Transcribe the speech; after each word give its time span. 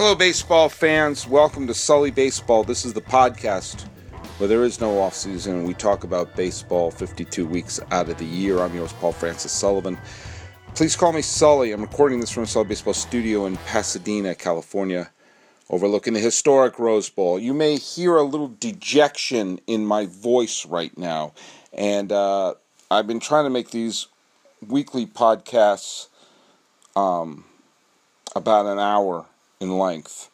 Hello, 0.00 0.14
baseball 0.14 0.68
fans. 0.68 1.26
Welcome 1.26 1.66
to 1.66 1.74
Sully 1.74 2.12
Baseball. 2.12 2.62
This 2.62 2.84
is 2.84 2.92
the 2.92 3.00
podcast 3.00 3.82
where 4.38 4.48
there 4.48 4.62
is 4.62 4.80
no 4.80 5.00
off 5.00 5.12
season 5.12 5.56
and 5.56 5.66
we 5.66 5.74
talk 5.74 6.04
about 6.04 6.36
baseball 6.36 6.92
52 6.92 7.44
weeks 7.44 7.80
out 7.90 8.08
of 8.08 8.16
the 8.16 8.24
year. 8.24 8.60
I'm 8.60 8.72
yours, 8.76 8.92
Paul 8.92 9.10
Francis 9.10 9.50
Sullivan. 9.50 9.98
Please 10.76 10.94
call 10.94 11.12
me 11.12 11.20
Sully. 11.20 11.72
I'm 11.72 11.80
recording 11.80 12.20
this 12.20 12.30
from 12.30 12.44
the 12.44 12.46
Sully 12.46 12.68
Baseball 12.68 12.94
studio 12.94 13.46
in 13.46 13.56
Pasadena, 13.56 14.36
California, 14.36 15.10
overlooking 15.68 16.12
the 16.12 16.20
historic 16.20 16.78
Rose 16.78 17.10
Bowl. 17.10 17.36
You 17.36 17.52
may 17.52 17.74
hear 17.74 18.18
a 18.18 18.22
little 18.22 18.54
dejection 18.60 19.58
in 19.66 19.84
my 19.84 20.06
voice 20.06 20.64
right 20.64 20.96
now, 20.96 21.32
and 21.72 22.12
uh, 22.12 22.54
I've 22.88 23.08
been 23.08 23.18
trying 23.18 23.46
to 23.46 23.50
make 23.50 23.72
these 23.72 24.06
weekly 24.64 25.06
podcasts 25.06 26.06
um, 26.94 27.46
about 28.36 28.66
an 28.66 28.78
hour 28.78 29.26
in 29.60 29.78
length, 29.78 30.30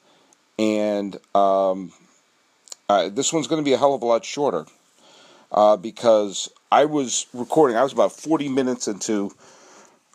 and 0.59 1.19
um, 1.35 1.93
uh, 2.89 3.09
this 3.09 3.33
one's 3.33 3.47
going 3.47 3.63
to 3.63 3.65
be 3.65 3.73
a 3.73 3.79
hell 3.79 3.95
of 3.95 4.03
a 4.03 4.07
lot 4.07 4.25
shorter 4.25 4.67
uh, 5.53 5.77
because 5.77 6.51
I 6.71 6.85
was 6.85 7.27
recording. 7.33 7.77
I 7.77 7.83
was 7.83 7.93
about 7.93 8.13
forty 8.13 8.49
minutes 8.49 8.89
into 8.89 9.33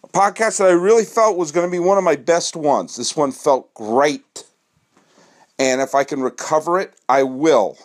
a 0.03 0.07
podcast 0.07 0.59
that 0.59 0.69
I 0.69 0.73
really 0.73 1.05
felt 1.05 1.37
was 1.37 1.51
going 1.51 1.67
to 1.67 1.71
be 1.71 1.79
one 1.79 1.97
of 1.97 2.03
my 2.03 2.15
best 2.15 2.55
ones. 2.55 2.95
This 2.95 3.15
one 3.15 3.31
felt 3.31 3.73
great, 3.73 4.45
and 5.57 5.81
if 5.81 5.95
I 5.95 6.03
can 6.03 6.21
recover 6.21 6.79
it, 6.79 6.93
I 7.07 7.23
will. 7.23 7.77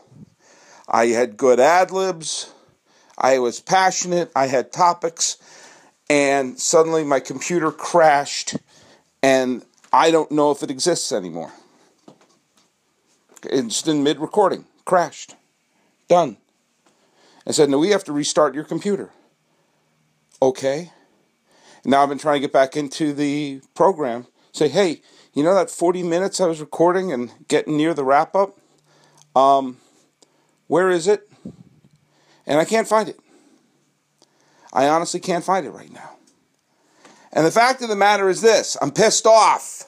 I 0.86 1.06
had 1.06 1.36
good 1.36 1.61
ad 1.61 1.91
libs. 1.91 2.52
I 3.16 3.38
was 3.38 3.61
passionate. 3.61 4.30
I 4.36 4.48
had 4.48 4.72
topics, 4.72 5.38
and 6.11 6.59
suddenly 6.59 7.05
my 7.05 7.20
computer 7.20 7.70
crashed, 7.70 8.56
and 9.22 9.64
I 9.95 10.11
don't 10.11 10.33
know 10.33 10.51
if 10.51 10.65
it 10.65 10.73
exists 10.73 11.12
anymore. 11.12 11.53
It's 13.45 13.87
in 13.87 14.03
mid 14.03 14.19
recording, 14.19 14.64
crashed, 14.84 15.36
done. 16.09 16.36
I 17.47 17.53
said, 17.53 17.70
No, 17.70 17.78
we 17.78 17.91
have 17.91 18.03
to 18.05 18.12
restart 18.12 18.56
your 18.56 18.64
computer. 18.64 19.11
Okay. 20.42 20.91
Now 21.84 22.03
I've 22.03 22.09
been 22.09 22.19
trying 22.19 22.36
to 22.36 22.41
get 22.41 22.53
back 22.53 22.77
into 22.77 23.12
the 23.12 23.61
program. 23.77 24.27
Say, 24.51 24.69
hey, 24.69 25.01
you 25.33 25.45
know 25.45 25.55
that 25.55 25.70
40 25.70 26.03
minutes 26.03 26.41
I 26.41 26.47
was 26.47 26.61
recording 26.61 27.12
and 27.12 27.31
getting 27.47 27.77
near 27.77 27.95
the 27.95 28.05
wrap 28.05 28.34
up? 28.34 28.58
Um, 29.36 29.77
where 30.67 30.91
is 30.91 31.06
it? 31.06 31.31
And 32.48 32.58
I 32.58 32.64
can't 32.64 32.89
find 32.89 33.08
it. 33.08 33.20
I 34.73 34.89
honestly 34.89 35.20
can't 35.20 35.45
find 35.45 35.64
it 35.64 35.70
right 35.70 35.92
now. 35.92 36.14
And 37.34 37.44
the 37.44 37.50
fact 37.50 37.82
of 37.82 37.88
the 37.88 37.96
matter 37.96 38.30
is 38.30 38.40
this 38.40 38.78
I'm 38.80 38.92
pissed 38.92 39.27
off 39.27 39.82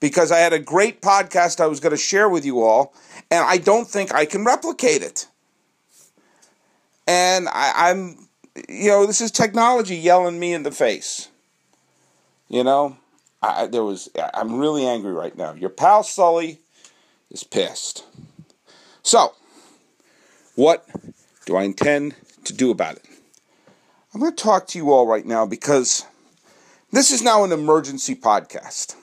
because 0.00 0.30
I 0.30 0.38
had 0.38 0.52
a 0.52 0.58
great 0.58 1.00
podcast 1.00 1.60
I 1.60 1.68
was 1.68 1.80
going 1.80 1.92
to 1.92 1.96
share 1.96 2.28
with 2.28 2.44
you 2.44 2.62
all, 2.62 2.92
and 3.30 3.44
I 3.44 3.56
don't 3.56 3.88
think 3.88 4.12
I 4.12 4.26
can 4.26 4.44
replicate 4.44 5.00
it. 5.00 5.26
And 7.06 7.48
I, 7.48 7.90
am 7.90 8.28
you 8.68 8.88
know, 8.88 9.06
this 9.06 9.20
is 9.20 9.30
technology 9.30 9.96
yelling 9.96 10.38
me 10.38 10.52
in 10.52 10.64
the 10.64 10.72
face. 10.72 11.28
You 12.48 12.64
know, 12.64 12.96
I, 13.40 13.66
there 13.66 13.84
was, 13.84 14.08
I'm 14.34 14.58
really 14.58 14.84
angry 14.84 15.12
right 15.12 15.36
now. 15.36 15.52
Your 15.52 15.70
pal 15.70 16.02
Sully 16.02 16.58
is 17.30 17.44
pissed. 17.44 18.04
So, 19.02 19.34
what 20.56 20.86
do 21.44 21.56
I 21.56 21.62
intend 21.62 22.16
to 22.44 22.52
do 22.52 22.72
about 22.72 22.96
it? 22.96 23.04
I'm 24.12 24.20
going 24.20 24.34
to 24.34 24.42
talk 24.42 24.66
to 24.68 24.78
you 24.78 24.92
all 24.92 25.06
right 25.06 25.26
now 25.26 25.46
because 25.46 26.04
this 26.96 27.10
is 27.10 27.20
now 27.20 27.44
an 27.44 27.52
emergency 27.52 28.14
podcast. 28.14 28.96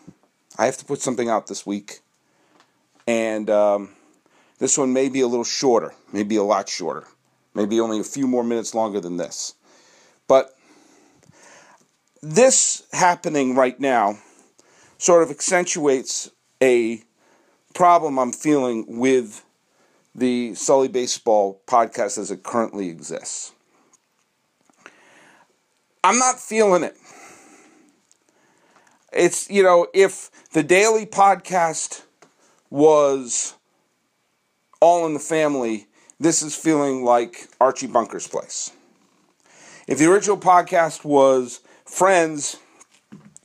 I 0.58 0.66
have 0.66 0.78
to 0.78 0.86
put 0.86 1.00
something 1.00 1.30
out 1.30 1.46
this 1.46 1.64
week, 1.64 2.00
and 3.06 3.48
um, 3.52 3.90
this 4.58 4.80
one 4.80 4.94
may 4.94 5.10
be 5.10 5.22
a 5.22 5.28
little 5.28 5.44
shorter, 5.44 5.94
maybe 6.12 6.36
a 6.36 6.42
lot 6.42 6.68
shorter, 6.68 7.06
maybe 7.54 7.80
only 7.80 8.00
a 8.00 8.04
few 8.04 8.26
more 8.26 8.44
minutes 8.44 8.74
longer 8.74 9.00
than 9.00 9.18
this. 9.18 9.54
But 10.28 10.58
this 12.24 12.82
happening 12.94 13.56
right 13.56 13.80
now 13.80 14.18
sort 14.98 15.22
of 15.22 15.30
accentuates 15.30 16.32
a 16.64 17.04
problem 17.76 18.18
I'm 18.18 18.32
feeling 18.32 18.86
with 18.88 19.46
the 20.16 20.56
Sully 20.56 20.88
Baseball 20.88 21.62
podcast 21.68 22.18
as 22.18 22.32
it 22.32 22.42
currently 22.42 22.90
exists. 22.90 23.52
I'm 26.04 26.18
not 26.18 26.40
feeling 26.40 26.84
it. 26.84 26.98
It's, 29.14 29.50
you 29.50 29.64
know, 29.64 29.88
if 29.94 30.32
the 30.52 30.64
daily 30.64 31.06
podcast 31.06 32.04
was 32.70 33.54
all 34.82 35.06
in 35.06 35.14
the 35.14 35.20
family, 35.20 35.88
this 36.20 36.42
is 36.42 36.56
feeling 36.56 37.04
like 37.04 37.48
Archie 37.62 37.88
Bunker's 37.88 38.28
place. 38.28 38.72
If 39.88 40.00
the 40.00 40.12
original 40.12 40.38
podcast 40.38 41.06
was 41.06 41.60
Friends, 41.86 42.58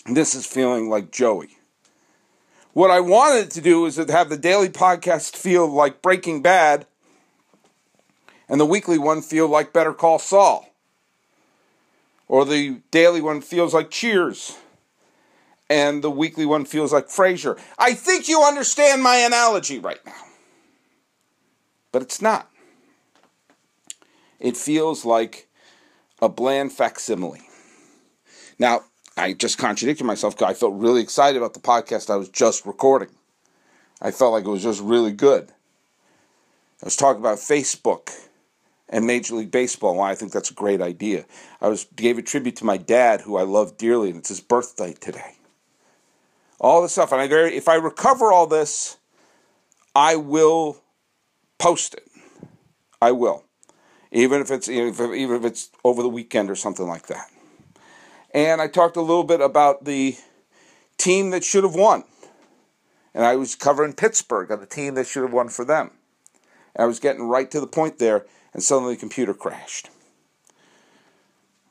this 0.07 0.35
is 0.35 0.47
feeling 0.47 0.89
like 0.89 1.11
Joey. 1.11 1.59
What 2.73 2.91
I 2.91 3.01
wanted 3.01 3.51
to 3.51 3.61
do 3.61 3.85
is 3.87 3.97
to 3.97 4.11
have 4.11 4.31
the 4.31 4.39
daily 4.39 4.69
podcast 4.69 5.37
feel 5.37 5.67
like 5.67 6.01
Breaking 6.01 6.41
Bad 6.41 6.87
and 8.49 8.61
the 8.61 8.67
weekly 8.67 8.99
one 8.99 9.21
feel 9.21 9.49
like 9.49 9.73
Better 9.73 9.93
Call 9.93 10.19
Saul. 10.19 10.73
Or 12.29 12.45
the 12.45 12.81
daily 12.91 13.21
one 13.21 13.41
feels 13.41 13.75
like 13.75 13.91
Cheers 13.91 14.57
and 15.71 16.03
the 16.03 16.11
weekly 16.11 16.47
one 16.47 16.65
feels 16.65 16.93
like 16.93 17.09
Frasier. 17.09 17.59
I 17.79 17.95
think 17.95 18.29
you 18.29 18.43
understand 18.43 19.03
my 19.03 19.17
analogy 19.17 19.79
right 19.79 20.05
now. 20.05 20.13
But 21.93 22.03
it's 22.03 22.23
not. 22.23 22.51
It 24.41 24.57
feels 24.57 25.05
like 25.05 25.49
a 26.21 26.29
bland 26.29 26.73
facsimile. 26.73 27.43
Now, 28.59 28.83
I 29.17 29.33
just 29.33 29.59
contradicted 29.59 30.07
myself 30.07 30.37
because 30.37 30.51
I 30.51 30.55
felt 30.55 30.75
really 30.75 31.03
excited 31.03 31.37
about 31.37 31.55
the 31.55 31.61
podcast 31.61 32.11
I 32.11 32.17
was 32.17 32.29
just 32.29 32.67
recording. 32.67 33.11
I 34.01 34.11
felt 34.11 34.33
like 34.33 34.45
it 34.45 34.51
was 34.51 34.63
just 34.63 34.81
really 34.81 35.13
good. 35.13 35.51
I 36.83 36.87
was 36.87 36.97
talking 36.97 37.21
about 37.21 37.39
Facebook 37.39 38.11
and 38.89 39.07
Major 39.07 39.35
League 39.35 39.51
Baseball. 39.51 39.97
Why 39.97 40.13
I 40.13 40.15
think 40.15 40.31
that's 40.31 40.53
a 40.53 40.55
great 40.55 40.81
idea. 40.81 41.25
I 41.61 41.69
was 41.69 41.87
gave 41.97 42.17
a 42.17 42.23
tribute 42.23 42.57
to 42.57 42.65
my 42.65 42.77
dad, 42.77 43.23
who 43.23 43.37
I 43.37 43.43
love 43.43 43.77
dearly, 43.77 44.11
and 44.11 44.19
it's 44.19 44.29
his 44.29 44.41
birthday 44.41 44.93
today 44.93 45.38
all 46.61 46.83
this 46.83 46.93
stuff. 46.93 47.13
And 47.13 47.21
I 47.21 47.29
very, 47.29 47.57
if 47.57 47.69
I 47.69 47.75
recover 47.77 48.33
all 48.33 48.47
this, 48.47 48.97
I 49.95 50.17
will 50.17 50.83
post 51.59 51.95
it. 51.95 52.05
I 53.01 53.13
will, 53.13 53.45
even 54.11 54.41
if 54.41 54.51
it's 54.51 54.69
even 54.69 54.89
if, 54.89 55.01
even 55.01 55.37
if 55.37 55.45
it's 55.45 55.71
over 55.85 56.03
the 56.03 56.09
weekend 56.09 56.51
or 56.51 56.57
something 56.57 56.87
like 56.87 57.07
that. 57.07 57.31
And 58.35 58.61
I 58.61 58.67
talked 58.67 58.97
a 58.97 59.01
little 59.01 59.25
bit 59.25 59.41
about 59.41 59.85
the 59.85 60.17
team 60.99 61.31
that 61.31 61.45
should 61.45 61.63
have 61.63 61.77
won, 61.77 62.05
and 63.15 63.25
I 63.25 63.37
was 63.37 63.55
covering 63.55 63.93
Pittsburgh 63.93 64.51
on 64.51 64.59
the 64.59 64.67
team 64.67 64.95
that 64.95 65.07
should 65.07 65.23
have 65.23 65.33
won 65.33 65.49
for 65.49 65.65
them. 65.65 65.93
And 66.75 66.83
I 66.83 66.87
was 66.87 66.99
getting 66.99 67.29
right 67.29 67.51
to 67.53 67.61
the 67.61 67.67
point 67.69 67.99
there, 67.99 68.27
and 68.53 68.63
suddenly 68.63 68.95
the 68.95 69.01
computer 69.01 69.33
crashed. 69.33 69.91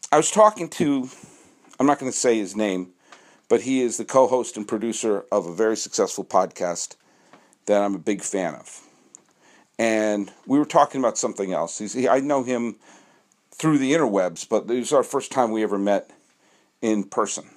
I 0.09 0.15
was 0.15 0.31
talking 0.31 0.69
to, 0.69 1.09
I'm 1.77 1.85
not 1.85 1.99
going 1.99 2.11
to 2.11 2.17
say 2.17 2.37
his 2.37 2.55
name, 2.55 2.93
but 3.49 3.61
he 3.61 3.81
is 3.81 3.97
the 3.97 4.05
co 4.05 4.27
host 4.27 4.57
and 4.57 4.67
producer 4.67 5.25
of 5.31 5.45
a 5.45 5.53
very 5.53 5.77
successful 5.77 6.25
podcast 6.25 6.95
that 7.65 7.81
I'm 7.81 7.95
a 7.95 7.99
big 7.99 8.21
fan 8.21 8.55
of. 8.55 8.81
And 9.79 10.31
we 10.45 10.57
were 10.57 10.65
talking 10.65 10.99
about 10.99 11.17
something 11.17 11.53
else. 11.53 11.77
He, 11.77 12.07
I 12.07 12.19
know 12.19 12.43
him 12.43 12.77
through 13.51 13.77
the 13.77 13.93
interwebs, 13.93 14.47
but 14.47 14.67
this 14.67 14.79
was 14.79 14.93
our 14.93 15.03
first 15.03 15.31
time 15.31 15.51
we 15.51 15.63
ever 15.63 15.77
met 15.77 16.09
in 16.81 17.03
person. 17.03 17.49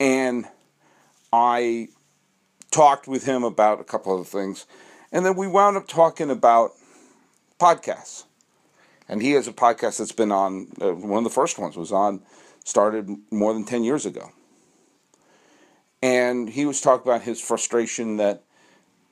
And 0.00 0.46
I 1.32 1.88
talked 2.70 3.08
with 3.08 3.24
him 3.24 3.44
about 3.44 3.80
a 3.80 3.84
couple 3.84 4.18
of 4.18 4.28
things. 4.28 4.66
And 5.12 5.24
then 5.24 5.36
we 5.36 5.46
wound 5.46 5.76
up 5.76 5.86
talking 5.86 6.30
about 6.30 6.72
podcasts. 7.58 8.24
And 9.08 9.22
he 9.22 9.32
has 9.32 9.46
a 9.46 9.52
podcast 9.52 9.98
that's 9.98 10.12
been 10.12 10.32
on, 10.32 10.68
uh, 10.80 10.92
one 10.92 11.18
of 11.18 11.24
the 11.24 11.30
first 11.30 11.58
ones 11.58 11.76
was 11.76 11.92
on, 11.92 12.22
started 12.64 13.08
more 13.30 13.54
than 13.54 13.64
10 13.64 13.84
years 13.84 14.04
ago. 14.04 14.32
And 16.06 16.50
he 16.50 16.66
was 16.66 16.80
talking 16.80 17.10
about 17.10 17.22
his 17.22 17.40
frustration 17.40 18.16
that 18.18 18.44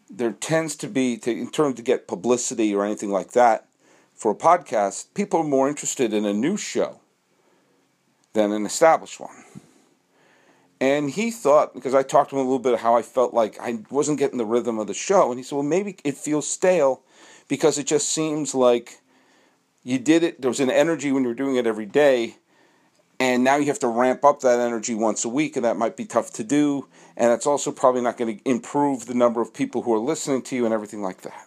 there 0.09 0.31
tends 0.31 0.77
to 0.77 0.87
be, 0.87 1.17
to, 1.17 1.31
in 1.33 1.51
terms 1.51 1.75
to 1.75 1.83
get 1.83 2.07
publicity 2.07 2.73
or 2.73 2.85
anything 2.85 3.11
like 3.11 3.33
that 3.33 3.67
for 4.15 4.31
a 4.31 4.37
podcast, 4.37 5.07
people 5.13 5.41
are 5.41 5.45
more 5.45 5.69
interested 5.69 6.13
in 6.13 6.25
a 6.25 6.33
new 6.33 6.57
show 6.57 7.01
than 8.33 8.53
an 8.53 8.65
established 8.65 9.19
one. 9.19 9.43
And 10.81 11.11
he 11.11 11.33
thought, 11.33 11.75
because 11.75 11.97
I 11.97 12.05
talked 12.05 12.31
to 12.31 12.37
him 12.37 12.43
a 12.43 12.45
little 12.45 12.61
bit 12.61 12.75
of 12.75 12.81
how 12.81 12.95
I 12.95 13.03
felt 13.03 13.35
like 13.35 13.59
I 13.61 13.81
wasn't 13.91 14.21
getting 14.21 14.39
the 14.39 14.45
rhythm 14.45 14.79
of 14.79 14.87
the 14.87 14.95
show, 14.95 15.31
and 15.31 15.39
he 15.41 15.43
said, 15.43 15.57
well, 15.57 15.65
maybe 15.65 15.97
it 16.05 16.17
feels 16.17 16.47
stale 16.47 17.03
because 17.49 17.77
it 17.77 17.89
just 17.89 18.09
seems 18.09 18.55
like 18.55 19.01
you 19.83 19.99
did 19.99 20.23
it, 20.23 20.41
there 20.41 20.49
was 20.49 20.61
an 20.61 20.71
energy 20.71 21.11
when 21.11 21.25
you 21.25 21.31
were 21.31 21.35
doing 21.35 21.57
it 21.57 21.67
every 21.67 21.87
day, 21.87 22.37
and 23.25 23.43
now 23.43 23.57
you 23.57 23.65
have 23.67 23.79
to 23.79 23.89
ramp 23.89 24.23
up 24.23 24.41
that 24.41 24.61
energy 24.61 24.95
once 24.95 25.25
a 25.25 25.31
week, 25.31 25.57
and 25.57 25.65
that 25.65 25.79
might 25.79 25.97
be 25.97 26.05
tough 26.05 26.31
to 26.33 26.45
do. 26.45 26.89
And 27.17 27.33
it's 27.33 27.47
also 27.47 27.73
probably 27.73 28.03
not 28.03 28.19
going 28.19 28.37
to 28.37 28.49
improve 28.49 29.07
the 29.07 29.15
number 29.15 29.41
of 29.41 29.55
people 29.55 29.81
who 29.81 29.95
are 29.95 29.99
listening 29.99 30.43
to 30.43 30.55
you 30.55 30.67
and 30.67 30.75
everything 30.75 31.01
like 31.01 31.23
that. 31.23 31.47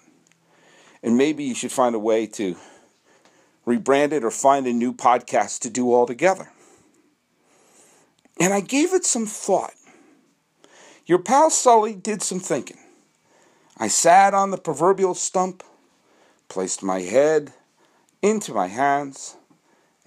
And 1.03 1.17
maybe 1.17 1.43
you 1.43 1.53
should 1.53 1.71
find 1.71 1.93
a 1.93 1.99
way 1.99 2.25
to 2.25 2.55
rebrand 3.67 4.11
it 4.11 4.23
or 4.23 4.31
find 4.31 4.65
a 4.65 4.73
new 4.73 4.91
podcast 4.91 5.59
to 5.61 5.69
do 5.69 5.93
altogether. 5.93 6.49
And 8.39 8.55
I 8.55 8.61
gave 8.61 8.91
it 8.91 9.05
some 9.05 9.27
thought. 9.27 9.73
Your 11.05 11.19
pal 11.19 11.51
Sully 11.51 11.93
did 11.93 12.23
some 12.23 12.39
thinking. 12.39 12.79
I 13.77 13.87
sat 13.87 14.33
on 14.33 14.49
the 14.49 14.57
proverbial 14.57 15.13
stump, 15.13 15.63
placed 16.49 16.81
my 16.81 17.01
head 17.01 17.53
into 18.23 18.51
my 18.51 18.65
hands, 18.65 19.35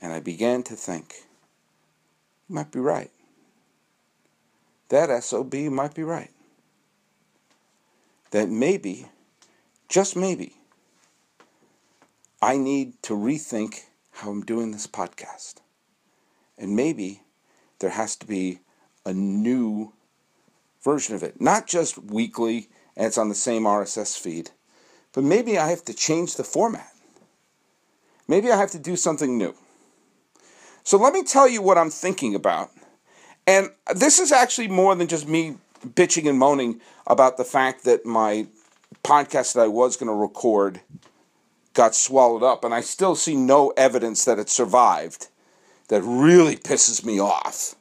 and 0.00 0.12
I 0.12 0.19
began 0.19 0.64
to 0.64 0.75
think. 0.75 1.26
Might 2.50 2.73
be 2.73 2.81
right. 2.81 3.12
That 4.88 5.23
SOB 5.23 5.55
might 5.55 5.94
be 5.94 6.02
right. 6.02 6.32
That 8.32 8.49
maybe, 8.49 9.06
just 9.88 10.17
maybe, 10.17 10.56
I 12.43 12.56
need 12.56 13.00
to 13.05 13.14
rethink 13.14 13.85
how 14.11 14.31
I'm 14.31 14.43
doing 14.43 14.73
this 14.73 14.88
podcast. 14.88 15.58
And 16.58 16.75
maybe 16.75 17.23
there 17.79 17.91
has 17.91 18.17
to 18.17 18.26
be 18.26 18.58
a 19.06 19.12
new 19.12 19.93
version 20.82 21.14
of 21.14 21.23
it. 21.23 21.41
Not 21.41 21.69
just 21.69 22.02
weekly 22.02 22.69
and 22.97 23.06
it's 23.06 23.19
on 23.19 23.29
the 23.29 23.35
same 23.37 23.62
RSS 23.62 24.19
feed, 24.19 24.50
but 25.12 25.23
maybe 25.23 25.56
I 25.56 25.70
have 25.70 25.85
to 25.85 25.94
change 25.94 26.35
the 26.35 26.44
format. 26.44 26.93
Maybe 28.26 28.50
I 28.50 28.56
have 28.56 28.73
to 28.73 28.79
do 28.81 28.97
something 28.97 29.38
new. 29.38 29.55
So 30.90 30.96
let 30.96 31.12
me 31.12 31.22
tell 31.22 31.46
you 31.46 31.62
what 31.62 31.78
I'm 31.78 31.88
thinking 31.88 32.34
about. 32.34 32.72
And 33.46 33.70
this 33.94 34.19
is 34.19 34.32
actually 34.32 34.66
more 34.66 34.92
than 34.96 35.06
just 35.06 35.28
me 35.28 35.54
bitching 35.87 36.28
and 36.28 36.37
moaning 36.37 36.81
about 37.06 37.37
the 37.37 37.44
fact 37.44 37.84
that 37.84 38.04
my 38.04 38.48
podcast 39.04 39.54
that 39.54 39.60
I 39.60 39.69
was 39.69 39.96
going 39.96 40.08
to 40.08 40.12
record 40.12 40.81
got 41.75 41.94
swallowed 41.94 42.42
up, 42.42 42.64
and 42.64 42.75
I 42.75 42.81
still 42.81 43.14
see 43.14 43.37
no 43.37 43.72
evidence 43.76 44.25
that 44.25 44.40
it 44.40 44.48
survived. 44.48 45.28
That 45.90 46.02
really 46.02 46.56
pisses 46.56 47.04
me 47.04 47.20
off. 47.20 47.76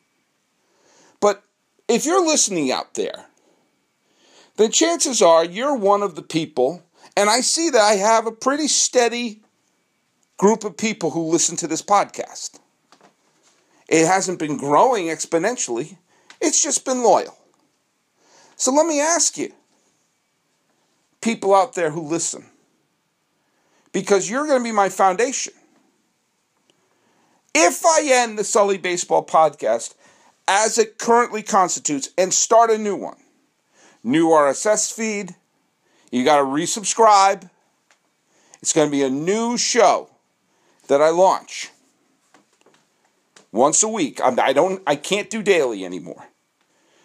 But 1.19 1.41
if 1.87 2.05
you're 2.05 2.23
listening 2.23 2.71
out 2.71 2.93
there, 2.93 3.25
the 4.57 4.69
chances 4.69 5.19
are 5.19 5.43
you're 5.43 5.75
one 5.75 6.03
of 6.03 6.13
the 6.13 6.21
people, 6.21 6.83
and 7.17 7.27
I 7.27 7.41
see 7.41 7.71
that 7.71 7.81
I 7.81 7.93
have 7.93 8.27
a 8.27 8.31
pretty 8.31 8.67
steady 8.67 9.41
group 10.37 10.63
of 10.63 10.77
people 10.77 11.09
who 11.09 11.23
listen 11.23 11.55
to 11.55 11.67
this 11.67 11.81
podcast. 11.81 12.59
It 13.89 14.05
hasn't 14.05 14.37
been 14.37 14.55
growing 14.55 15.07
exponentially, 15.07 15.97
it's 16.39 16.61
just 16.61 16.85
been 16.85 17.03
loyal. 17.03 17.35
So 18.55 18.71
let 18.71 18.85
me 18.85 19.01
ask 19.01 19.35
you, 19.35 19.51
people 21.21 21.55
out 21.55 21.73
there 21.73 21.89
who 21.89 22.01
listen, 22.01 22.45
because 23.91 24.29
you're 24.29 24.45
going 24.45 24.59
to 24.59 24.63
be 24.63 24.71
my 24.71 24.89
foundation. 24.89 25.53
If 27.55 27.83
I 27.83 28.01
end 28.05 28.37
the 28.37 28.43
Sully 28.43 28.77
Baseball 28.77 29.25
podcast 29.25 29.95
as 30.47 30.77
it 30.77 30.99
currently 30.99 31.41
constitutes 31.41 32.09
and 32.15 32.31
start 32.31 32.69
a 32.69 32.77
new 32.77 32.95
one, 32.95 33.17
new 34.03 34.27
RSS 34.27 34.93
feed, 34.93 35.35
you 36.11 36.23
got 36.23 36.37
to 36.37 36.43
resubscribe. 36.43 37.49
It's 38.61 38.73
going 38.73 38.87
to 38.87 38.91
be 38.91 39.01
a 39.01 39.09
new 39.09 39.57
show 39.57 40.09
that 40.87 41.01
I 41.01 41.09
launch 41.09 41.71
once 43.51 43.83
a 43.83 43.87
week. 43.87 44.19
I'm, 44.23 44.39
I 44.39 44.53
don't, 44.53 44.81
I 44.85 44.95
can't 44.95 45.29
do 45.29 45.41
daily 45.41 45.85
anymore. 45.85 46.27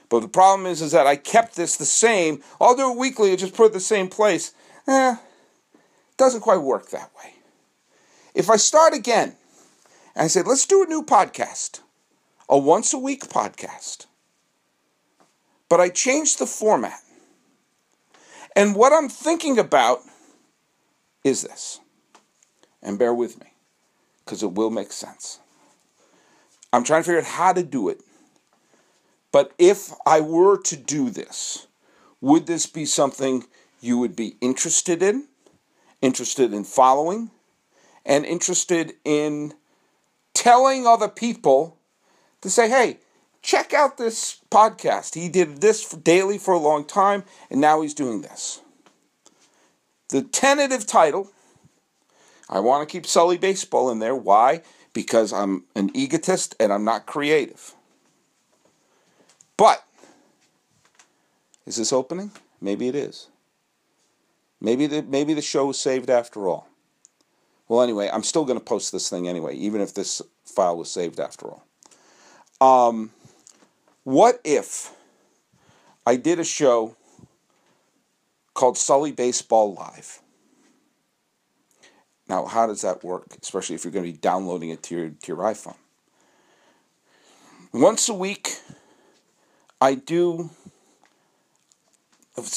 But 0.08 0.20
the 0.20 0.28
problem 0.28 0.66
is, 0.66 0.82
is 0.82 0.92
that 0.92 1.06
I 1.06 1.16
kept 1.16 1.56
this 1.56 1.76
the 1.76 1.84
same. 1.84 2.42
I'll 2.60 2.76
do 2.76 2.92
it 2.92 2.98
weekly 2.98 3.30
and 3.30 3.38
just 3.38 3.54
put 3.54 3.66
it 3.66 3.72
the 3.72 3.80
same 3.80 4.08
place. 4.08 4.52
Eh, 4.86 5.16
doesn't 6.16 6.42
quite 6.42 6.58
work 6.58 6.90
that 6.90 7.10
way. 7.16 7.34
If 8.34 8.50
I 8.50 8.56
start 8.56 8.94
again 8.94 9.36
and 10.14 10.24
I 10.24 10.26
say, 10.26 10.42
let's 10.42 10.66
do 10.66 10.82
a 10.82 10.86
new 10.86 11.02
podcast, 11.02 11.80
a 12.48 12.58
once 12.58 12.92
a 12.92 12.98
week 12.98 13.24
podcast, 13.28 14.06
but 15.68 15.80
I 15.80 15.88
changed 15.88 16.38
the 16.38 16.46
format. 16.46 17.00
And 18.54 18.76
what 18.76 18.92
I'm 18.92 19.08
thinking 19.08 19.58
about 19.58 20.00
is 21.24 21.42
this, 21.42 21.80
and 22.82 22.98
bear 22.98 23.12
with 23.12 23.40
me, 23.40 23.46
because 24.24 24.42
it 24.42 24.52
will 24.52 24.70
make 24.70 24.92
sense. 24.92 25.40
I'm 26.74 26.82
trying 26.82 27.02
to 27.02 27.06
figure 27.06 27.20
out 27.20 27.26
how 27.26 27.52
to 27.52 27.62
do 27.62 27.88
it. 27.88 28.00
But 29.30 29.52
if 29.58 29.92
I 30.04 30.20
were 30.20 30.60
to 30.62 30.76
do 30.76 31.08
this, 31.08 31.66
would 32.20 32.46
this 32.46 32.66
be 32.66 32.84
something 32.84 33.44
you 33.80 33.98
would 33.98 34.16
be 34.16 34.36
interested 34.40 35.02
in, 35.02 35.28
interested 36.02 36.52
in 36.52 36.64
following, 36.64 37.30
and 38.04 38.24
interested 38.24 38.94
in 39.04 39.54
telling 40.34 40.86
other 40.86 41.08
people 41.08 41.78
to 42.40 42.50
say, 42.50 42.68
hey, 42.68 42.98
check 43.40 43.72
out 43.72 43.96
this 43.96 44.40
podcast. 44.50 45.14
He 45.14 45.28
did 45.28 45.60
this 45.60 45.88
daily 45.88 46.38
for 46.38 46.54
a 46.54 46.58
long 46.58 46.84
time, 46.84 47.22
and 47.50 47.60
now 47.60 47.82
he's 47.82 47.94
doing 47.94 48.22
this. 48.22 48.62
The 50.08 50.22
tentative 50.22 50.86
title, 50.86 51.30
I 52.48 52.60
want 52.60 52.88
to 52.88 52.92
keep 52.92 53.06
Sully 53.06 53.38
Baseball 53.38 53.90
in 53.90 54.00
there. 54.00 54.14
Why? 54.14 54.62
Because 54.94 55.32
I'm 55.32 55.64
an 55.76 55.90
egotist 55.92 56.56
and 56.58 56.72
I'm 56.72 56.84
not 56.84 57.04
creative. 57.04 57.74
But 59.58 59.84
is 61.66 61.76
this 61.76 61.92
opening? 61.92 62.30
Maybe 62.60 62.88
it 62.88 62.94
is. 62.94 63.28
Maybe 64.60 64.86
the 64.86 65.02
maybe 65.02 65.34
the 65.34 65.42
show 65.42 65.66
was 65.66 65.78
saved 65.78 66.08
after 66.08 66.48
all. 66.48 66.68
Well, 67.68 67.82
anyway, 67.82 68.08
I'm 68.10 68.22
still 68.22 68.44
going 68.44 68.58
to 68.58 68.64
post 68.64 68.92
this 68.92 69.10
thing 69.10 69.28
anyway, 69.28 69.54
even 69.56 69.80
if 69.80 69.94
this 69.94 70.22
file 70.44 70.76
was 70.76 70.90
saved 70.90 71.20
after 71.20 71.48
all. 71.48 71.64
Um, 72.60 73.10
what 74.04 74.40
if 74.44 74.92
I 76.06 76.16
did 76.16 76.38
a 76.38 76.44
show 76.44 76.96
called 78.52 78.76
Sully 78.76 79.12
Baseball 79.12 79.74
Live? 79.74 80.20
Now, 82.28 82.46
how 82.46 82.66
does 82.66 82.80
that 82.82 83.04
work, 83.04 83.36
especially 83.42 83.76
if 83.76 83.84
you're 83.84 83.92
going 83.92 84.06
to 84.06 84.12
be 84.12 84.16
downloading 84.18 84.70
it 84.70 84.82
to 84.84 84.96
your, 84.96 85.08
to 85.10 85.28
your 85.28 85.36
iPhone? 85.38 85.76
Once 87.72 88.08
a 88.08 88.14
week, 88.14 88.60
I 89.80 89.94
do 89.94 90.50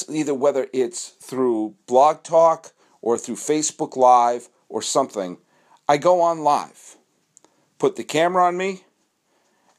either 0.08 0.34
whether 0.34 0.68
it's 0.72 1.08
through 1.08 1.74
Blog 1.86 2.22
Talk 2.22 2.72
or 3.00 3.18
through 3.18 3.36
Facebook 3.36 3.96
Live 3.96 4.48
or 4.68 4.82
something, 4.82 5.38
I 5.88 5.96
go 5.96 6.20
on 6.20 6.40
live. 6.40 6.96
Put 7.78 7.96
the 7.96 8.04
camera 8.04 8.44
on 8.44 8.56
me 8.56 8.84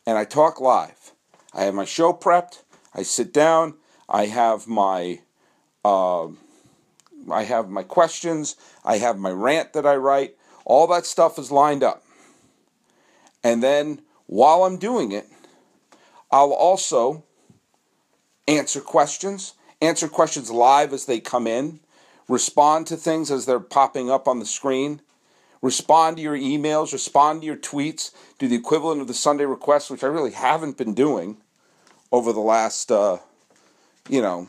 and 0.05 0.17
I 0.17 0.25
talk 0.25 0.61
live. 0.61 1.11
I 1.53 1.63
have 1.63 1.73
my 1.73 1.85
show 1.85 2.13
prepped. 2.13 2.63
I 2.93 3.03
sit 3.03 3.33
down. 3.33 3.75
I 4.07 4.25
have 4.27 4.67
my 4.67 5.19
uh, 5.83 6.27
I 7.31 7.43
have 7.43 7.69
my 7.69 7.83
questions, 7.83 8.55
I 8.83 8.97
have 8.97 9.17
my 9.17 9.31
rant 9.31 9.73
that 9.73 9.85
I 9.85 9.95
write, 9.95 10.35
all 10.65 10.87
that 10.87 11.05
stuff 11.05 11.39
is 11.39 11.51
lined 11.51 11.83
up. 11.83 12.03
And 13.43 13.63
then 13.63 14.01
while 14.27 14.63
I'm 14.63 14.77
doing 14.77 15.11
it, 15.11 15.27
I'll 16.31 16.53
also 16.53 17.23
answer 18.47 18.81
questions, 18.81 19.53
answer 19.81 20.07
questions 20.07 20.51
live 20.51 20.93
as 20.93 21.05
they 21.05 21.19
come 21.19 21.47
in, 21.47 21.79
respond 22.27 22.87
to 22.87 22.95
things 22.95 23.31
as 23.31 23.45
they're 23.45 23.59
popping 23.59 24.11
up 24.11 24.27
on 24.27 24.39
the 24.39 24.45
screen, 24.45 25.01
respond 25.61 26.17
to 26.17 26.23
your 26.23 26.37
emails, 26.37 26.93
respond 26.93 27.41
to 27.41 27.47
your 27.47 27.57
tweets, 27.57 28.11
do 28.37 28.47
the 28.47 28.55
equivalent 28.55 29.01
of 29.01 29.07
the 29.07 29.13
Sunday 29.13 29.45
requests, 29.45 29.89
which 29.89 30.03
I 30.03 30.07
really 30.07 30.31
haven't 30.31 30.77
been 30.77 30.93
doing 30.93 31.37
over 32.11 32.31
the 32.31 32.39
last, 32.39 32.91
uh, 32.91 33.17
you 34.07 34.21
know, 34.21 34.47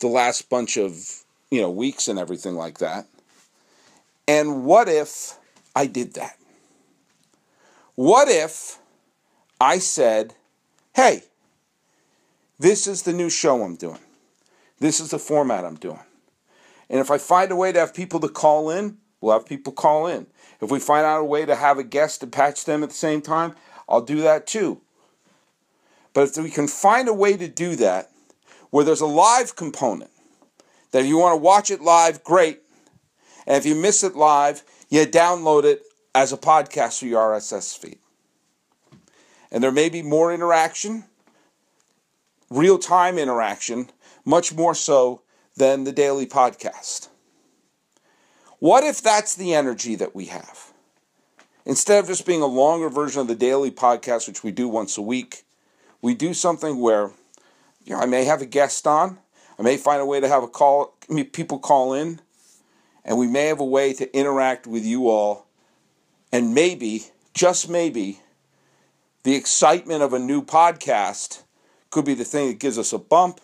the 0.00 0.08
last 0.08 0.48
bunch 0.48 0.76
of 0.76 1.24
you 1.56 1.62
know, 1.62 1.70
weeks 1.70 2.06
and 2.06 2.18
everything 2.18 2.54
like 2.54 2.80
that. 2.80 3.06
And 4.28 4.66
what 4.66 4.90
if 4.90 5.38
I 5.74 5.86
did 5.86 6.12
that? 6.12 6.36
What 7.94 8.28
if 8.28 8.78
I 9.58 9.78
said, 9.78 10.34
hey, 10.94 11.22
this 12.58 12.86
is 12.86 13.04
the 13.04 13.14
new 13.14 13.30
show 13.30 13.62
I'm 13.62 13.76
doing. 13.76 14.00
This 14.80 15.00
is 15.00 15.12
the 15.12 15.18
format 15.18 15.64
I'm 15.64 15.76
doing. 15.76 16.04
And 16.90 17.00
if 17.00 17.10
I 17.10 17.16
find 17.16 17.50
a 17.50 17.56
way 17.56 17.72
to 17.72 17.80
have 17.80 17.94
people 17.94 18.20
to 18.20 18.28
call 18.28 18.68
in, 18.68 18.98
we'll 19.22 19.32
have 19.32 19.46
people 19.46 19.72
call 19.72 20.06
in. 20.06 20.26
If 20.60 20.70
we 20.70 20.78
find 20.78 21.06
out 21.06 21.22
a 21.22 21.24
way 21.24 21.46
to 21.46 21.56
have 21.56 21.78
a 21.78 21.84
guest 21.84 22.20
to 22.20 22.26
patch 22.26 22.66
them 22.66 22.82
at 22.82 22.90
the 22.90 22.94
same 22.94 23.22
time, 23.22 23.54
I'll 23.88 24.02
do 24.02 24.20
that 24.20 24.46
too. 24.46 24.82
But 26.12 26.28
if 26.28 26.36
we 26.36 26.50
can 26.50 26.68
find 26.68 27.08
a 27.08 27.14
way 27.14 27.34
to 27.38 27.48
do 27.48 27.76
that 27.76 28.10
where 28.68 28.84
there's 28.84 29.00
a 29.00 29.06
live 29.06 29.56
component, 29.56 30.10
that 30.96 31.02
if 31.02 31.08
you 31.08 31.18
want 31.18 31.34
to 31.34 31.42
watch 31.42 31.70
it 31.70 31.82
live, 31.82 32.24
great. 32.24 32.62
And 33.46 33.58
if 33.58 33.66
you 33.66 33.74
miss 33.74 34.02
it 34.02 34.16
live, 34.16 34.64
you 34.88 35.04
download 35.04 35.64
it 35.64 35.82
as 36.14 36.32
a 36.32 36.38
podcast 36.38 36.98
through 36.98 37.10
your 37.10 37.38
RSS 37.38 37.76
feed. 37.76 37.98
And 39.50 39.62
there 39.62 39.70
may 39.70 39.90
be 39.90 40.00
more 40.00 40.32
interaction, 40.32 41.04
real 42.48 42.78
time 42.78 43.18
interaction, 43.18 43.90
much 44.24 44.54
more 44.54 44.74
so 44.74 45.20
than 45.54 45.84
the 45.84 45.92
daily 45.92 46.24
podcast. 46.24 47.10
What 48.58 48.82
if 48.82 49.02
that's 49.02 49.34
the 49.34 49.52
energy 49.52 49.96
that 49.96 50.14
we 50.14 50.24
have? 50.26 50.72
Instead 51.66 51.98
of 51.98 52.08
just 52.08 52.24
being 52.24 52.40
a 52.40 52.46
longer 52.46 52.88
version 52.88 53.20
of 53.20 53.28
the 53.28 53.34
daily 53.34 53.70
podcast, 53.70 54.26
which 54.26 54.42
we 54.42 54.50
do 54.50 54.66
once 54.66 54.96
a 54.96 55.02
week, 55.02 55.44
we 56.00 56.14
do 56.14 56.32
something 56.32 56.80
where 56.80 57.10
you 57.84 57.94
know, 57.94 58.00
I 58.00 58.06
may 58.06 58.24
have 58.24 58.40
a 58.40 58.46
guest 58.46 58.86
on. 58.86 59.18
I 59.58 59.62
may 59.62 59.76
find 59.76 60.00
a 60.00 60.06
way 60.06 60.20
to 60.20 60.28
have 60.28 60.42
a 60.42 60.48
call, 60.48 60.94
people 61.32 61.58
call 61.58 61.94
in, 61.94 62.20
and 63.04 63.16
we 63.16 63.26
may 63.26 63.46
have 63.46 63.60
a 63.60 63.64
way 63.64 63.92
to 63.94 64.16
interact 64.16 64.66
with 64.66 64.84
you 64.84 65.08
all. 65.08 65.46
And 66.32 66.54
maybe, 66.54 67.06
just 67.32 67.68
maybe, 67.68 68.20
the 69.22 69.34
excitement 69.34 70.02
of 70.02 70.12
a 70.12 70.18
new 70.18 70.42
podcast 70.42 71.42
could 71.90 72.04
be 72.04 72.14
the 72.14 72.24
thing 72.24 72.48
that 72.48 72.58
gives 72.58 72.78
us 72.78 72.92
a 72.92 72.98
bump. 72.98 73.40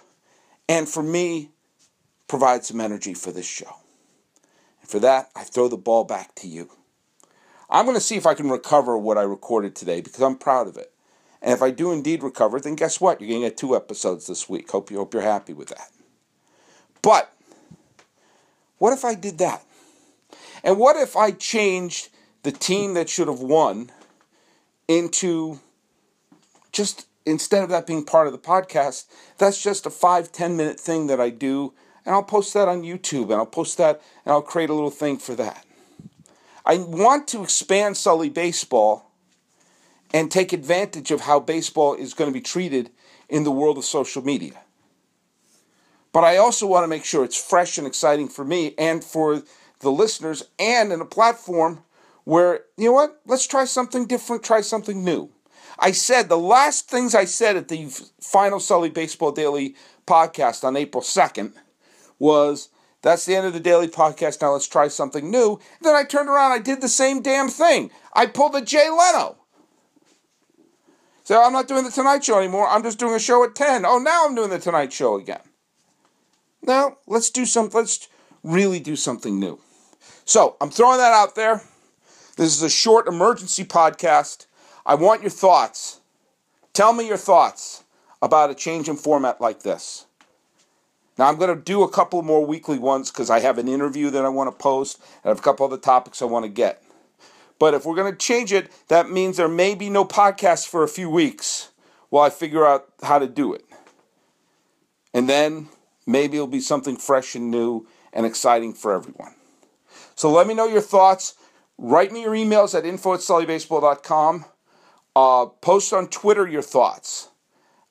And 0.69 0.89
for 0.89 1.03
me, 1.03 1.51
provide 2.29 2.65
some 2.65 2.81
energy 2.81 3.15
for 3.15 3.31
this 3.31 3.47
show. 3.47 3.77
And 4.81 4.91
for 4.91 4.99
that, 4.99 5.31
I 5.35 5.45
throw 5.45 5.69
the 5.69 5.77
ball 5.77 6.05
back 6.05 6.35
to 6.37 6.49
you. 6.49 6.71
I'm 7.71 7.87
going 7.87 7.97
to 7.97 8.03
see 8.03 8.17
if 8.17 8.27
I 8.27 8.35
can 8.35 8.51
recover 8.51 8.99
what 8.99 9.17
I 9.17 9.23
recorded 9.23 9.75
today 9.75 10.03
because 10.03 10.21
I'm 10.21 10.37
proud 10.37 10.69
of 10.69 10.77
it. 10.77 10.93
And 11.41 11.53
if 11.53 11.63
I 11.63 11.71
do 11.71 11.91
indeed 11.91 12.23
recover, 12.23 12.61
then 12.61 12.77
guess 12.77 13.01
what? 13.01 13.21
You're 13.21 13.31
going 13.31 13.43
to 13.43 13.49
get 13.49 13.57
two 13.57 13.75
episodes 13.75 14.27
this 14.27 14.49
week. 14.49 14.71
Hope 14.71 14.91
you 14.91 14.99
hope 14.99 15.15
you're 15.15 15.23
happy 15.23 15.53
with 15.53 15.69
that. 15.69 15.89
But 17.03 17.33
what 18.79 18.93
if 18.93 19.05
I 19.05 19.15
did 19.15 19.39
that? 19.39 19.65
And 20.65 20.79
what 20.79 20.97
if 20.97 21.17
I 21.17 21.33
changed 21.33 22.09
the 22.45 22.53
team 22.53 22.95
that 22.95 23.09
should 23.09 23.29
have 23.29 23.41
won 23.41 23.91
into 24.89 25.61
just 26.73 27.07
instead 27.25 27.63
of 27.63 27.69
that 27.71 27.87
being 27.87 28.05
part 28.05 28.27
of 28.27 28.33
the 28.33 28.39
podcast, 28.39 29.07
that's 29.39 29.63
just 29.63 29.87
a 29.87 29.91
five, 29.91 30.33
ten 30.33 30.57
minute 30.57 30.81
thing 30.81 31.07
that 31.09 31.21
I 31.21 31.31
do, 31.31 31.73
and 32.05 32.15
I'll 32.15 32.23
post 32.23 32.55
that 32.55 32.69
on 32.69 32.83
YouTube 32.83 33.25
and 33.25 33.35
I'll 33.35 33.47
post 33.47 33.79
that 33.79 34.01
and 34.25 34.33
I'll 34.33 34.43
create 34.43 34.71
a 34.71 34.75
little 34.75 34.91
thing 34.91 35.19
for 35.19 35.35
that. 35.35 35.65
I 36.65 36.79
want 36.79 37.27
to 37.29 37.43
expand 37.43 37.97
Sully 37.97 38.29
baseball 38.29 39.11
and 40.15 40.31
take 40.31 40.53
advantage 40.53 41.11
of 41.11 41.23
how 41.23 41.41
baseball 41.41 41.95
is 41.95 42.15
going 42.15 42.31
to 42.31 42.35
be 42.35 42.41
treated 42.41 42.91
in 43.29 43.45
the 43.45 43.51
world 43.51 43.79
of 43.79 43.85
social 43.85 44.23
media. 44.23 44.61
But 46.13 46.25
I 46.25 46.37
also 46.37 46.67
want 46.67 46.85
to 46.85 46.89
make 46.89 47.05
sure 47.05 47.25
it's 47.25 47.43
fresh 47.43 47.79
and 47.79 47.87
exciting 47.87 48.29
for 48.29 48.45
me 48.45 48.75
and 48.77 49.03
for 49.03 49.43
the 49.81 49.91
listeners 49.91 50.45
and 50.59 50.93
in 50.93 51.01
a 51.01 51.07
platform 51.07 51.83
where, 52.25 52.61
you 52.77 52.87
know 52.87 52.93
what, 52.93 53.21
let's 53.27 53.47
try 53.47 53.65
something 53.65 54.07
different, 54.07 54.43
try 54.43 54.61
something 54.61 55.05
new. 55.05 55.31
I 55.79 55.93
said 55.93 56.29
the 56.29 56.39
last 56.39 56.89
things 56.89 57.15
I 57.15 57.25
said 57.25 57.57
at 57.57 57.69
the 57.69 57.87
final 58.21 58.61
Sully 58.61 58.91
Baseball 58.91 59.33
Daily 59.33 59.75
podcast 60.07 60.65
on 60.65 60.77
April 60.77 61.03
2nd 61.03 61.55
was 62.19 62.69
that's 63.01 63.25
the 63.25 63.35
end 63.35 63.47
of 63.47 63.53
the 63.53 63.61
daily 63.61 63.89
podcast. 63.89 64.41
Now 64.41 64.53
let's 64.53 64.69
try 64.69 64.89
something 64.89 65.31
new. 65.31 65.59
Then 65.81 65.95
I 65.95 66.05
turned 66.05 66.29
around, 66.29 66.53
I 66.53 66.59
did 66.59 66.81
the 66.81 66.89
same 66.89 67.21
damn 67.21 67.49
thing. 67.49 67.91
I 68.13 68.27
pulled 68.27 68.55
a 68.55 68.61
Jay 68.61 68.89
Leno. 68.89 69.37
So 71.25 71.43
I'm 71.43 71.53
not 71.53 71.69
doing 71.69 71.85
the 71.85 71.91
Tonight 71.91 72.25
Show 72.25 72.39
anymore. 72.39 72.69
I'm 72.69 72.83
just 72.83 72.99
doing 72.99 73.15
a 73.15 73.19
show 73.19 73.43
at 73.45 73.55
10. 73.55 73.85
Oh, 73.85 73.99
now 73.99 74.27
I'm 74.27 74.35
doing 74.35 74.51
the 74.51 74.59
Tonight 74.59 74.93
Show 74.93 75.17
again. 75.17 75.41
Now 76.63 76.99
let's 77.07 77.31
do 77.31 77.45
some. 77.45 77.71
Let's 77.73 78.09
really 78.43 78.81
do 78.81 78.97
something 78.97 79.39
new. 79.39 79.59
So 80.25 80.57
I'm 80.61 80.71
throwing 80.71 80.99
that 80.99 81.13
out 81.13 81.35
there. 81.35 81.63
This 82.37 82.57
is 82.57 82.63
a 82.63 82.71
short 82.71 83.07
emergency 83.07 83.65
podcast. 83.65 84.47
I 84.87 84.95
want 84.95 85.23
your 85.23 85.31
thoughts. 85.31 86.01
Tell 86.73 86.93
me 86.93 87.07
your 87.07 87.17
thoughts 87.17 87.85
about 88.23 88.51
a 88.51 88.55
change 88.55 88.89
in 88.89 88.97
format 88.97 89.41
like 89.41 89.63
this. 89.63 90.07
Now, 91.19 91.29
I'm 91.29 91.37
going 91.37 91.55
to 91.55 91.63
do 91.63 91.83
a 91.83 91.91
couple 91.91 92.23
more 92.23 92.45
weekly 92.45 92.79
ones 92.79 93.11
because 93.11 93.29
I 93.29 93.41
have 93.41 93.59
an 93.59 93.69
interview 93.69 94.09
that 94.11 94.25
I 94.25 94.31
want 94.31 94.51
to 94.51 94.63
post 94.63 94.99
and 94.99 95.27
I 95.27 95.29
have 95.29 95.41
a 95.41 95.43
couple 95.43 95.67
other 95.67 95.77
topics 95.77 96.23
I 96.23 96.25
want 96.25 96.45
to 96.45 96.49
get. 96.49 96.83
But 97.59 97.75
if 97.75 97.85
we're 97.85 97.95
going 97.95 98.11
to 98.11 98.19
change 98.19 98.53
it, 98.53 98.73
that 98.89 99.11
means 99.11 99.37
there 99.37 99.49
may 99.49 99.75
be 99.75 99.91
no 99.91 100.05
podcast 100.05 100.67
for 100.67 100.83
a 100.83 100.89
few 100.89 101.11
weeks 101.11 101.71
while 102.09 102.25
I 102.25 102.31
figure 102.31 102.67
out 102.67 102.89
how 103.03 103.19
to 103.19 103.27
do 103.27 103.53
it. 103.53 103.65
And 105.13 105.29
then 105.29 105.69
maybe 106.07 106.37
it'll 106.37 106.47
be 106.47 106.61
something 106.61 106.97
fresh 106.97 107.35
and 107.35 107.51
new 107.51 107.87
and 108.13 108.27
exciting 108.27 108.75
for 108.75 108.93
everyone. 108.93 109.35
So 110.15 110.31
let 110.31 110.47
me 110.47 110.55
know 110.55 110.67
your 110.67 110.81
thoughts. 110.81 111.35
Write 111.79 112.13
me 112.13 112.23
your 112.23 112.33
emails 112.33 112.77
at 112.77 112.87
info 112.87 113.15
at 113.15 113.21
sullybaseball.com. 113.21 114.45
Uh, 115.15 115.47
post 115.47 115.93
on 115.93 116.09
Twitter 116.09 116.47
your 116.47 116.63
thoughts. 116.63 117.29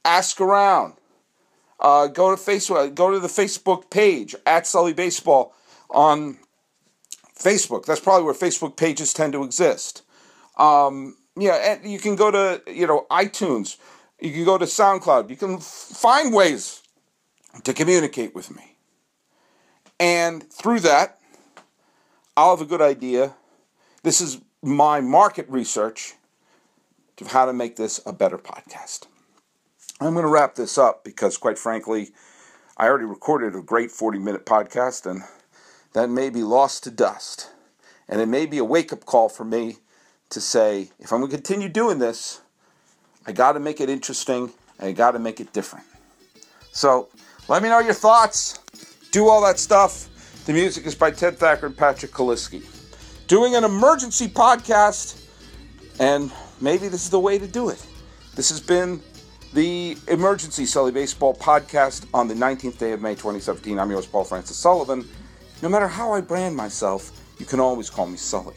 Ask 0.06 0.42
around. 0.42 0.94
Uh, 1.80 2.08
go 2.08 2.36
to 2.36 2.42
Facebook. 2.42 2.94
Go 2.96 3.12
to 3.12 3.20
the 3.20 3.28
Facebook 3.28 3.90
page 3.90 4.36
at 4.46 4.68
Sully 4.68 4.94
Baseball 4.94 5.54
on 5.90 6.38
Facebook. 7.38 7.86
That's 7.86 8.00
probably 8.00 8.24
where 8.24 8.34
Facebook 8.34 8.78
pages 8.78 9.14
tend 9.14 9.34
to 9.34 9.44
exist. 9.44 10.04
Um, 10.58 11.18
yeah, 11.36 11.56
and 11.56 11.92
you 11.92 12.00
can 12.00 12.16
go 12.16 12.30
to 12.32 12.62
you 12.68 12.88
know 12.88 13.08
iTunes. 13.10 13.78
You 14.20 14.32
can 14.32 14.46
go 14.46 14.58
to 14.58 14.66
SoundCloud. 14.66 15.30
You 15.30 15.36
can 15.36 15.58
find 15.60 16.34
ways 16.34 16.81
to 17.64 17.74
communicate 17.74 18.34
with 18.34 18.56
me, 18.56 18.78
and 20.00 20.52
through 20.52 20.80
that, 20.82 21.20
I'll 22.36 22.56
have 22.56 22.66
a 22.66 22.70
good 22.70 22.82
idea. 22.82 23.36
This 24.04 24.22
is 24.22 24.42
my 24.64 25.02
market 25.02 25.48
research 25.50 26.16
to 27.18 27.26
how 27.26 27.46
to 27.46 27.54
make 27.54 27.76
this 27.76 28.00
a 28.06 28.14
better 28.14 28.38
podcast. 28.38 29.08
I'm 30.00 30.14
going 30.14 30.26
to 30.26 30.32
wrap 30.32 30.56
this 30.56 30.78
up 30.78 31.04
because, 31.04 31.38
quite 31.38 31.60
frankly, 31.60 32.12
I 32.78 32.88
already 32.88 33.06
recorded 33.06 33.56
a 33.56 33.62
great 33.62 33.92
40 33.92 34.18
minute 34.18 34.46
podcast 34.46 35.06
and 35.06 35.22
that 35.94 36.10
may 36.10 36.32
be 36.32 36.42
lost 36.42 36.84
to 36.86 36.92
dust. 36.92 37.52
And 38.10 38.20
it 38.20 38.28
may 38.28 38.48
be 38.48 38.58
a 38.58 38.64
wake 38.64 38.92
up 38.92 39.06
call 39.06 39.30
for 39.30 39.46
me 39.46 39.78
to 40.30 40.42
say, 40.42 40.90
if 41.00 41.14
I'm 41.14 41.20
going 41.20 41.30
to 41.30 41.38
continue 41.38 41.70
doing 41.70 42.00
this, 42.00 42.42
I 43.28 43.32
got 43.32 43.54
to 43.54 43.60
make 43.60 43.80
it 43.80 43.90
interesting 43.90 44.52
and 44.80 44.90
I 44.90 44.92
got 44.94 45.12
to 45.12 45.20
make 45.20 45.40
it 45.40 45.54
different. 45.54 45.86
So 46.72 47.10
let 47.52 47.62
me 47.62 47.68
know 47.68 47.80
your 47.80 47.94
thoughts. 47.94 48.60
Do 49.12 49.28
all 49.28 49.42
that 49.42 49.60
stuff. 49.60 50.08
The 50.46 50.54
music 50.54 50.86
is 50.86 50.96
by 50.96 51.12
Ted 51.12 51.38
Thacker 51.38 51.66
and 51.66 51.76
Patrick 51.76 52.14
Kaliski. 52.14 52.64
Doing 53.28 53.58
an 53.58 53.66
emergency 53.66 54.30
podcast, 54.30 55.28
and 56.00 56.32
maybe 56.62 56.88
this 56.88 57.04
is 57.04 57.10
the 57.10 57.20
way 57.20 57.38
to 57.38 57.46
do 57.46 57.68
it. 57.68 57.86
This 58.36 58.48
has 58.48 58.62
been 58.62 59.02
the 59.54 59.98
Emergency 60.08 60.66
Sully 60.66 60.94
Baseball 60.94 61.36
podcast 61.36 62.06
on 62.14 62.30
the 62.30 62.34
19th 62.34 62.78
day 62.78 62.94
of 62.94 63.02
May 63.02 63.16
2017. 63.16 63.78
I'm 63.78 63.92
yours, 63.92 64.06
Paul 64.06 64.24
Francis 64.24 64.56
Sullivan. 64.56 65.06
No 65.62 65.68
matter 65.68 65.90
how 65.90 66.14
I 66.14 66.22
brand 66.22 66.56
myself, 66.56 67.12
you 67.38 67.46
can 67.46 67.60
always 67.60 67.90
call 67.90 68.08
me 68.08 68.16
Sully. 68.16 68.56